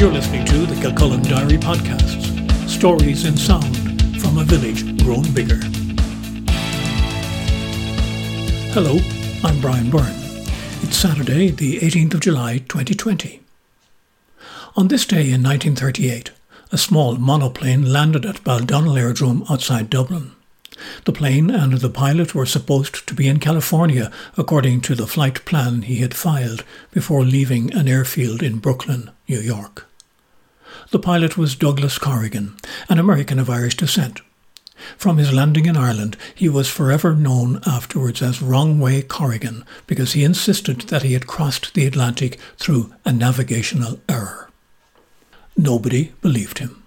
You're 0.00 0.10
listening 0.10 0.46
to 0.46 0.64
the 0.64 0.80
Kilcullen 0.80 1.20
Diary 1.20 1.58
Podcasts 1.58 2.70
Stories 2.70 3.26
in 3.26 3.36
Sound 3.36 3.76
from 4.18 4.38
a 4.38 4.44
Village 4.44 4.82
Grown 5.04 5.30
Bigger. 5.34 5.60
Hello, 8.72 8.96
I'm 9.44 9.60
Brian 9.60 9.90
Byrne. 9.90 10.16
It's 10.80 10.96
Saturday, 10.96 11.50
the 11.50 11.80
18th 11.80 12.14
of 12.14 12.20
July 12.20 12.64
2020. 12.66 13.42
On 14.74 14.88
this 14.88 15.04
day 15.04 15.30
in 15.30 15.42
1938, 15.42 16.30
a 16.72 16.78
small 16.78 17.16
monoplane 17.16 17.92
landed 17.92 18.24
at 18.24 18.42
Baldonnel 18.42 18.98
Aerodrome 18.98 19.44
outside 19.50 19.90
Dublin. 19.90 20.30
The 21.04 21.12
plane 21.12 21.50
and 21.50 21.74
the 21.74 21.90
pilot 21.90 22.34
were 22.34 22.46
supposed 22.46 23.06
to 23.06 23.12
be 23.12 23.28
in 23.28 23.38
California 23.38 24.10
according 24.38 24.80
to 24.80 24.94
the 24.94 25.06
flight 25.06 25.44
plan 25.44 25.82
he 25.82 25.96
had 25.96 26.14
filed 26.14 26.64
before 26.90 27.22
leaving 27.22 27.74
an 27.74 27.86
airfield 27.86 28.42
in 28.42 28.60
Brooklyn, 28.60 29.10
New 29.28 29.40
York. 29.40 29.88
The 30.90 30.98
pilot 30.98 31.36
was 31.36 31.54
Douglas 31.54 31.98
Corrigan, 31.98 32.56
an 32.88 32.98
American 32.98 33.38
of 33.38 33.50
Irish 33.50 33.76
descent. 33.76 34.20
From 34.96 35.18
his 35.18 35.32
landing 35.32 35.66
in 35.66 35.76
Ireland, 35.76 36.16
he 36.34 36.48
was 36.48 36.68
forever 36.68 37.14
known 37.14 37.60
afterwards 37.66 38.22
as 38.22 38.40
Wrong 38.40 38.80
Way 38.80 39.02
Corrigan 39.02 39.64
because 39.86 40.12
he 40.14 40.24
insisted 40.24 40.82
that 40.82 41.02
he 41.02 41.12
had 41.12 41.26
crossed 41.26 41.74
the 41.74 41.86
Atlantic 41.86 42.38
through 42.56 42.92
a 43.04 43.12
navigational 43.12 44.00
error. 44.08 44.48
Nobody 45.56 46.12
believed 46.22 46.58
him. 46.58 46.82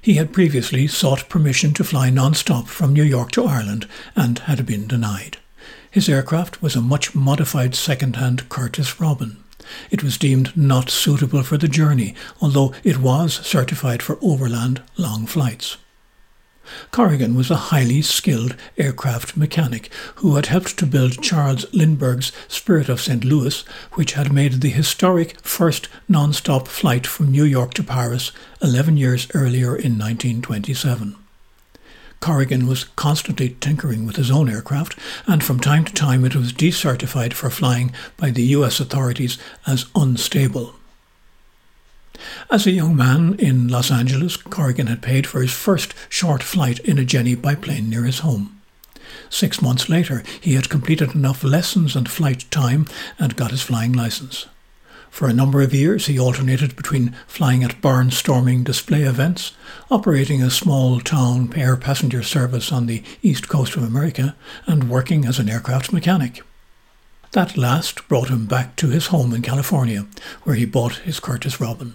He 0.00 0.14
had 0.14 0.32
previously 0.32 0.86
sought 0.86 1.28
permission 1.28 1.72
to 1.74 1.84
fly 1.84 2.10
non-stop 2.10 2.68
from 2.68 2.92
New 2.92 3.02
York 3.02 3.32
to 3.32 3.44
Ireland 3.44 3.88
and 4.14 4.38
had 4.40 4.64
been 4.66 4.86
denied. 4.86 5.38
His 5.90 6.08
aircraft 6.08 6.62
was 6.62 6.76
a 6.76 6.82
much 6.82 7.14
modified 7.14 7.74
second-hand 7.74 8.48
Curtiss 8.48 9.00
Robin. 9.00 9.38
It 9.90 10.02
was 10.02 10.18
deemed 10.18 10.56
not 10.56 10.90
suitable 10.90 11.42
for 11.42 11.56
the 11.58 11.68
journey, 11.68 12.14
although 12.40 12.72
it 12.84 12.98
was 12.98 13.34
certified 13.46 14.02
for 14.02 14.18
overland 14.22 14.82
long 14.96 15.26
flights. 15.26 15.76
Corrigan 16.90 17.34
was 17.34 17.50
a 17.50 17.70
highly 17.70 18.02
skilled 18.02 18.56
aircraft 18.76 19.36
mechanic 19.36 19.92
who 20.16 20.34
had 20.34 20.46
helped 20.46 20.76
to 20.78 20.86
build 20.86 21.22
Charles 21.22 21.64
Lindbergh's 21.72 22.32
Spirit 22.48 22.88
of 22.88 23.00
St. 23.00 23.24
Louis, 23.24 23.64
which 23.92 24.14
had 24.14 24.32
made 24.32 24.54
the 24.54 24.70
historic 24.70 25.40
first 25.40 25.88
non-stop 26.08 26.66
flight 26.66 27.06
from 27.06 27.30
New 27.30 27.44
York 27.44 27.74
to 27.74 27.84
Paris 27.84 28.32
11 28.62 28.96
years 28.96 29.28
earlier 29.34 29.76
in 29.76 29.98
1927. 29.98 31.16
Corrigan 32.26 32.66
was 32.66 32.82
constantly 32.96 33.50
tinkering 33.60 34.04
with 34.04 34.16
his 34.16 34.32
own 34.32 34.48
aircraft, 34.48 34.98
and 35.28 35.44
from 35.44 35.60
time 35.60 35.84
to 35.84 35.94
time 35.94 36.24
it 36.24 36.34
was 36.34 36.52
decertified 36.52 37.32
for 37.32 37.50
flying 37.50 37.92
by 38.16 38.30
the 38.30 38.42
US 38.46 38.80
authorities 38.80 39.38
as 39.64 39.86
unstable. 39.94 40.74
As 42.50 42.66
a 42.66 42.72
young 42.72 42.96
man 42.96 43.36
in 43.38 43.68
Los 43.68 43.92
Angeles, 43.92 44.36
Corrigan 44.36 44.88
had 44.88 45.02
paid 45.02 45.24
for 45.24 45.40
his 45.40 45.52
first 45.52 45.94
short 46.08 46.42
flight 46.42 46.80
in 46.80 46.98
a 46.98 47.04
Jenny 47.04 47.36
biplane 47.36 47.88
near 47.88 48.02
his 48.02 48.18
home. 48.18 48.60
Six 49.30 49.62
months 49.62 49.88
later, 49.88 50.24
he 50.40 50.54
had 50.54 50.68
completed 50.68 51.14
enough 51.14 51.44
lessons 51.44 51.94
and 51.94 52.10
flight 52.10 52.44
time 52.50 52.86
and 53.20 53.36
got 53.36 53.52
his 53.52 53.62
flying 53.62 53.92
license. 53.92 54.46
For 55.10 55.28
a 55.28 55.32
number 55.32 55.62
of 55.62 55.72
years, 55.72 56.06
he 56.06 56.18
alternated 56.18 56.76
between 56.76 57.16
flying 57.26 57.64
at 57.64 57.80
barnstorming 57.80 58.64
display 58.64 59.02
events, 59.02 59.52
operating 59.90 60.42
a 60.42 60.50
small 60.50 61.00
town 61.00 61.52
air 61.56 61.76
passenger 61.76 62.22
service 62.22 62.70
on 62.70 62.86
the 62.86 63.02
east 63.22 63.48
coast 63.48 63.76
of 63.76 63.82
America, 63.82 64.36
and 64.66 64.90
working 64.90 65.24
as 65.24 65.38
an 65.38 65.48
aircraft 65.48 65.92
mechanic. 65.92 66.42
That 67.32 67.56
last 67.56 68.06
brought 68.08 68.28
him 68.28 68.46
back 68.46 68.76
to 68.76 68.88
his 68.88 69.08
home 69.08 69.34
in 69.34 69.42
California, 69.42 70.06
where 70.44 70.56
he 70.56 70.64
bought 70.64 70.96
his 70.96 71.20
Curtiss 71.20 71.60
Robin. 71.60 71.94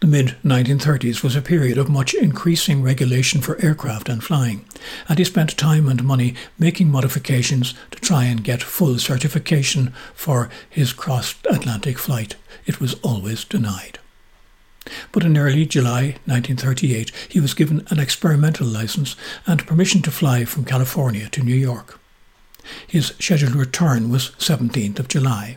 The 0.00 0.06
mid 0.06 0.36
1930s 0.44 1.22
was 1.22 1.36
a 1.36 1.42
period 1.42 1.78
of 1.78 1.88
much 1.88 2.14
increasing 2.14 2.82
regulation 2.82 3.40
for 3.40 3.60
aircraft 3.60 4.08
and 4.08 4.22
flying, 4.22 4.64
and 5.08 5.18
he 5.18 5.24
spent 5.24 5.56
time 5.56 5.88
and 5.88 6.04
money 6.04 6.34
making 6.58 6.90
modifications 6.90 7.74
to 7.90 8.00
try 8.00 8.24
and 8.24 8.44
get 8.44 8.62
full 8.62 8.98
certification 8.98 9.92
for 10.14 10.48
his 10.68 10.92
cross 10.92 11.34
Atlantic 11.50 11.98
flight. 11.98 12.36
It 12.66 12.80
was 12.80 12.94
always 13.02 13.44
denied. 13.44 13.98
But 15.12 15.24
in 15.24 15.36
early 15.36 15.66
July 15.66 16.16
1938, 16.24 17.12
he 17.28 17.40
was 17.40 17.54
given 17.54 17.86
an 17.90 18.00
experimental 18.00 18.66
license 18.66 19.16
and 19.46 19.66
permission 19.66 20.02
to 20.02 20.10
fly 20.10 20.44
from 20.44 20.64
California 20.64 21.28
to 21.30 21.42
New 21.42 21.54
York. 21.54 22.00
His 22.86 23.14
scheduled 23.18 23.54
return 23.54 24.10
was 24.10 24.30
17th 24.38 24.98
of 24.98 25.08
July. 25.08 25.56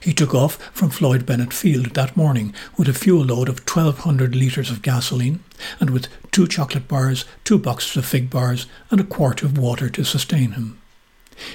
He 0.00 0.12
took 0.12 0.34
off 0.34 0.56
from 0.72 0.90
Floyd 0.90 1.26
Bennett 1.26 1.52
Field 1.52 1.94
that 1.94 2.16
morning 2.16 2.54
with 2.76 2.88
a 2.88 2.94
fuel 2.94 3.24
load 3.24 3.48
of 3.48 3.60
1,200 3.60 4.34
litres 4.34 4.70
of 4.70 4.82
gasoline 4.82 5.40
and 5.80 5.90
with 5.90 6.08
two 6.30 6.46
chocolate 6.46 6.88
bars, 6.88 7.24
two 7.44 7.58
boxes 7.58 7.96
of 7.96 8.06
fig 8.06 8.30
bars, 8.30 8.66
and 8.90 9.00
a 9.00 9.04
quart 9.04 9.42
of 9.42 9.58
water 9.58 9.88
to 9.90 10.04
sustain 10.04 10.52
him. 10.52 10.80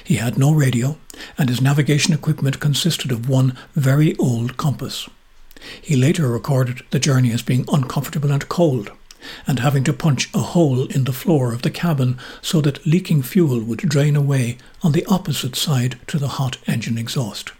He 0.04 0.16
had 0.16 0.38
no 0.38 0.52
radio, 0.52 0.98
and 1.38 1.48
his 1.48 1.60
navigation 1.60 2.12
equipment 2.12 2.60
consisted 2.60 3.10
of 3.10 3.28
one 3.28 3.56
very 3.74 4.16
old 4.16 4.56
compass. 4.56 5.08
He 5.80 5.96
later 5.96 6.28
recorded 6.28 6.82
the 6.90 6.98
journey 6.98 7.32
as 7.32 7.42
being 7.42 7.64
uncomfortable 7.72 8.30
and 8.30 8.48
cold, 8.48 8.90
and 9.46 9.58
having 9.58 9.84
to 9.84 9.92
punch 9.92 10.30
a 10.34 10.38
hole 10.38 10.86
in 10.86 11.04
the 11.04 11.12
floor 11.12 11.52
of 11.52 11.62
the 11.62 11.70
cabin 11.70 12.18
so 12.40 12.60
that 12.62 12.86
leaking 12.86 13.22
fuel 13.22 13.60
would 13.60 13.80
drain 13.80 14.16
away 14.16 14.56
on 14.82 14.92
the 14.92 15.04
opposite 15.06 15.56
side 15.56 15.98
to 16.06 16.18
the 16.18 16.28
hot 16.28 16.56
engine 16.66 16.96
exhaust. 16.96 17.52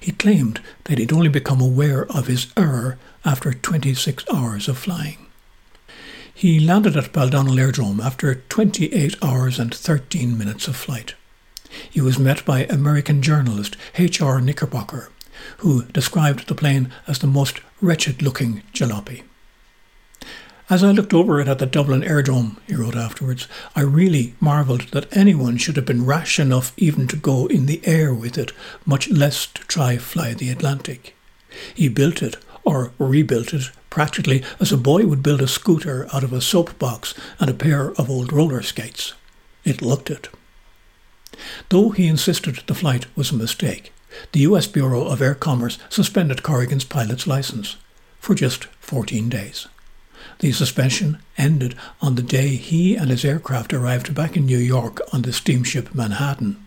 He 0.00 0.12
claimed 0.12 0.60
that 0.84 0.98
he'd 0.98 1.12
only 1.12 1.28
become 1.28 1.60
aware 1.60 2.10
of 2.10 2.26
his 2.26 2.46
error 2.56 2.98
after 3.24 3.52
26 3.52 4.24
hours 4.32 4.66
of 4.66 4.78
flying. 4.78 5.26
He 6.32 6.58
landed 6.58 6.96
at 6.96 7.12
Baldonnel 7.12 7.58
Aerodrome 7.58 8.00
after 8.00 8.36
28 8.48 9.16
hours 9.22 9.58
and 9.58 9.74
13 9.74 10.38
minutes 10.38 10.66
of 10.68 10.74
flight. 10.74 11.14
He 11.90 12.00
was 12.00 12.18
met 12.18 12.44
by 12.46 12.64
American 12.64 13.20
journalist 13.20 13.76
H.R. 13.96 14.40
Knickerbocker, 14.40 15.10
who 15.58 15.84
described 15.84 16.48
the 16.48 16.54
plane 16.54 16.90
as 17.06 17.18
the 17.18 17.26
most 17.26 17.60
wretched 17.82 18.22
looking 18.22 18.62
jalopy. 18.72 19.22
As 20.70 20.84
I 20.84 20.92
looked 20.92 21.12
over 21.12 21.40
it 21.40 21.48
at 21.48 21.58
the 21.58 21.66
Dublin 21.66 22.04
Aerodrome, 22.04 22.56
he 22.68 22.76
wrote 22.76 22.94
afterwards, 22.94 23.48
I 23.74 23.80
really 23.80 24.36
marvelled 24.38 24.82
that 24.92 25.08
anyone 25.16 25.56
should 25.56 25.74
have 25.74 25.84
been 25.84 26.06
rash 26.06 26.38
enough 26.38 26.72
even 26.76 27.08
to 27.08 27.16
go 27.16 27.46
in 27.46 27.66
the 27.66 27.84
air 27.84 28.14
with 28.14 28.38
it, 28.38 28.52
much 28.86 29.10
less 29.10 29.46
to 29.46 29.62
try 29.62 29.96
fly 29.96 30.32
the 30.32 30.48
Atlantic. 30.48 31.16
He 31.74 31.88
built 31.88 32.22
it, 32.22 32.36
or 32.62 32.92
rebuilt 32.98 33.52
it, 33.52 33.72
practically 33.90 34.44
as 34.60 34.70
a 34.70 34.76
boy 34.76 35.06
would 35.06 35.24
build 35.24 35.42
a 35.42 35.48
scooter 35.48 36.06
out 36.12 36.22
of 36.22 36.32
a 36.32 36.40
soap 36.40 36.78
box 36.78 37.14
and 37.40 37.50
a 37.50 37.54
pair 37.54 37.90
of 37.94 38.08
old 38.08 38.32
roller 38.32 38.62
skates. 38.62 39.14
It 39.64 39.82
looked 39.82 40.08
it. 40.08 40.28
Though 41.70 41.90
he 41.90 42.06
insisted 42.06 42.62
the 42.68 42.76
flight 42.76 43.06
was 43.16 43.32
a 43.32 43.34
mistake, 43.34 43.92
the 44.30 44.40
US 44.42 44.68
Bureau 44.68 45.08
of 45.08 45.20
Air 45.20 45.34
Commerce 45.34 45.78
suspended 45.88 46.44
Corrigan's 46.44 46.84
pilot's 46.84 47.26
license 47.26 47.74
for 48.20 48.36
just 48.36 48.66
14 48.78 49.28
days. 49.28 49.66
The 50.40 50.52
suspension 50.52 51.18
ended 51.36 51.74
on 52.00 52.14
the 52.14 52.22
day 52.22 52.56
he 52.56 52.96
and 52.96 53.10
his 53.10 53.26
aircraft 53.26 53.74
arrived 53.74 54.14
back 54.14 54.38
in 54.38 54.46
New 54.46 54.58
York 54.58 54.98
on 55.12 55.20
the 55.20 55.34
steamship 55.34 55.94
Manhattan. 55.94 56.66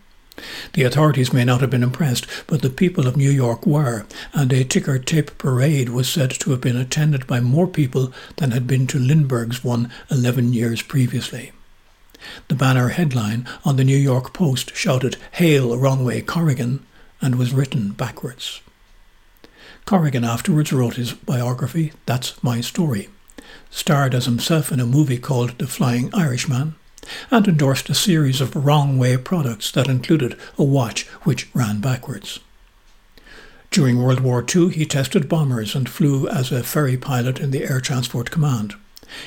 The 0.74 0.84
authorities 0.84 1.34
may 1.34 1.44
not 1.44 1.62
have 1.62 1.72
been 1.72 1.82
impressed, 1.82 2.28
but 2.46 2.62
the 2.62 2.70
people 2.70 3.08
of 3.08 3.18
New 3.18 3.32
York 3.32 3.66
were, 3.66 4.06
and 4.32 4.54
a 4.54 4.64
ticker 4.64 5.00
tape 5.00 5.40
parade 5.40 5.90
was 5.90 6.08
said 6.08 6.30
to 6.32 6.52
have 6.52 6.62
been 6.62 6.78
attended 6.78 7.26
by 7.26 7.40
more 7.40 7.66
people 7.66 8.14
than 8.38 8.52
had 8.52 8.68
been 8.68 8.86
to 8.88 9.00
Lindbergh's 9.00 9.64
one 9.64 9.92
eleven 10.12 10.54
years 10.54 10.84
previously. 10.84 11.52
The 12.50 12.56
banner 12.56 12.90
headline 12.90 13.48
on 13.66 13.78
the 13.78 13.84
New 13.84 13.98
York 13.98 14.34
Post 14.34 14.76
shouted, 14.76 15.18
Hail 15.32 15.76
Wrong 15.78 16.06
Way 16.06 16.22
Corrigan, 16.22 16.86
and 17.22 17.38
was 17.38 17.56
written 17.56 17.94
backwards. 17.94 18.62
Corrigan 19.86 20.24
afterwards 20.24 20.72
wrote 20.72 20.96
his 20.96 21.14
biography, 21.14 21.92
That's 22.06 22.42
My 22.44 22.62
Story 22.62 23.10
starred 23.70 24.14
as 24.14 24.26
himself 24.26 24.72
in 24.72 24.80
a 24.80 24.86
movie 24.86 25.18
called 25.18 25.58
The 25.58 25.68
Flying 25.68 26.14
Irishman, 26.14 26.76
and 27.32 27.48
endorsed 27.48 27.90
a 27.90 27.96
series 27.96 28.40
of 28.40 28.56
wrong 28.56 28.98
way 28.98 29.18
products 29.18 29.72
that 29.72 29.88
included 29.88 30.38
a 30.58 30.64
watch 30.64 31.06
which 31.24 31.50
ran 31.54 31.82
backwards. 31.82 32.40
During 33.72 34.02
World 34.02 34.20
War 34.20 34.46
II, 34.56 34.70
he 34.70 34.86
tested 34.86 35.28
bombers 35.28 35.76
and 35.76 35.90
flew 35.90 36.28
as 36.28 36.52
a 36.52 36.64
ferry 36.64 36.96
pilot 36.96 37.40
in 37.40 37.52
the 37.52 37.64
Air 37.64 37.82
Transport 37.82 38.30
Command. 38.30 38.76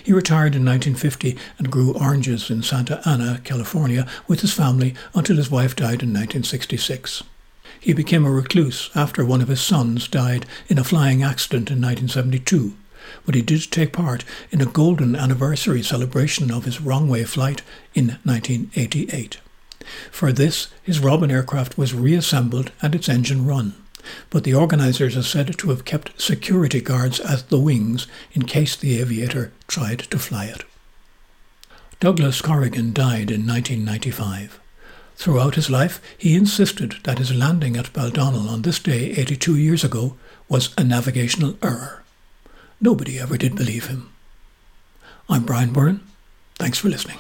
He 0.03 0.13
retired 0.13 0.55
in 0.55 0.65
1950 0.65 1.37
and 1.59 1.71
grew 1.71 1.93
oranges 1.95 2.49
in 2.51 2.63
Santa 2.63 3.01
Ana, 3.09 3.41
California, 3.45 4.07
with 4.27 4.41
his 4.41 4.53
family 4.53 4.95
until 5.15 5.37
his 5.37 5.51
wife 5.51 5.75
died 5.75 6.03
in 6.03 6.13
1966. 6.13 7.25
He 7.81 7.93
became 7.93 8.25
a 8.25 8.31
recluse 8.31 8.91
after 8.95 9.25
one 9.25 9.43
of 9.43 9.49
his 9.49 9.61
sons 9.61 10.09
died 10.09 10.47
in 10.69 10.79
a 10.79 10.85
flying 10.85 11.23
accident 11.23 11.71
in 11.71 11.81
1972 11.81 12.75
but 13.25 13.35
he 13.35 13.43
did 13.43 13.71
take 13.71 13.93
part 13.93 14.25
in 14.51 14.61
a 14.61 14.67
golden 14.67 15.15
anniversary 15.17 15.83
celebration 15.83 16.51
of 16.51 16.65
his 16.65 16.81
wrong 16.81 17.09
way 17.09 17.25
flight 17.25 17.63
in 17.95 18.19
1988. 18.25 19.39
For 20.11 20.33
this, 20.33 20.69
his 20.83 21.01
Robin 21.01 21.31
aircraft 21.31 21.79
was 21.79 21.95
reassembled 21.95 22.73
and 22.83 22.95
its 22.95 23.09
engine 23.09 23.47
run, 23.47 23.75
but 24.31 24.45
the 24.45 24.55
organisers 24.55 25.17
are 25.17 25.23
said 25.23 25.59
to 25.59 25.71
have 25.71 25.85
kept 25.85 26.21
security 26.21 26.81
guards 26.81 27.21
at 27.21 27.49
the 27.49 27.59
wings 27.59 28.07
in 28.33 28.43
case 28.47 28.77
the 28.77 29.01
aviator 29.01 29.53
tried 29.69 30.01
to 30.01 30.19
fly 30.19 30.47
it. 30.47 30.65
Douglas 31.99 32.43
Corrigan 32.43 32.93
died 32.93 33.31
in 33.31 33.47
1995. 33.47 34.61
Throughout 35.17 35.55
his 35.55 35.71
life, 35.71 36.01
he 36.19 36.37
insisted 36.37 36.97
that 37.05 37.19
his 37.19 37.35
landing 37.35 37.77
at 37.77 37.93
Baldonnel 37.95 38.51
on 38.51 38.63
this 38.63 38.79
day 38.79 39.13
82 39.13 39.57
years 39.57 39.83
ago 39.83 40.17
was 40.49 40.75
a 40.77 40.85
navigational 40.85 41.57
error. 41.63 42.03
Nobody 42.81 43.19
ever 43.19 43.37
did 43.39 43.57
believe 43.57 43.87
him. 43.87 44.11
I'm 45.29 45.45
Brian 45.45 45.73
Byrne. 45.73 46.01
Thanks 46.57 46.79
for 46.79 46.89
listening. 46.89 47.19